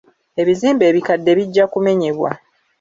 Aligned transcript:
Ebizimbe 0.41 0.83
ebikadde 0.87 1.31
bijja 1.37 1.65
kumenyebwa. 1.73 2.31